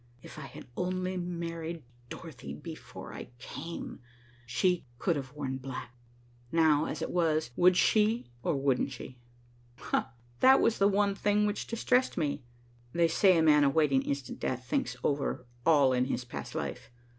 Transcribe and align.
"If 0.23 0.39
I 0.39 0.47
had 0.47 0.65
only 0.75 1.15
married 1.15 1.83
Dorothy 2.09 2.55
before 2.55 3.13
I 3.13 3.25
came, 3.37 3.99
she 4.47 4.83
could 4.97 5.15
have 5.15 5.33
worn 5.33 5.57
black. 5.59 5.93
Now, 6.51 6.85
as 6.85 7.03
it 7.03 7.11
was, 7.11 7.51
would 7.55 7.77
she 7.77 8.25
or 8.41 8.55
wouldn't 8.57 8.91
she?" 8.91 9.19
That 9.91 10.59
was 10.59 10.79
the 10.79 10.89
only 10.89 11.13
thing 11.13 11.45
which 11.45 11.67
distressed 11.67 12.17
me. 12.17 12.41
They 12.93 13.07
say 13.07 13.37
a 13.37 13.43
man 13.43 13.63
awaiting 13.63 14.01
instant 14.01 14.39
death 14.39 14.65
thinks 14.65 14.97
over 15.03 15.45
all 15.67 15.91
his 15.91 16.25
past 16.25 16.55
life. 16.55 16.89